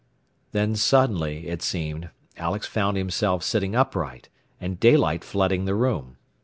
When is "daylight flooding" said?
4.79-5.65